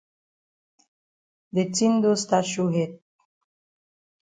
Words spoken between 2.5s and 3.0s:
show head.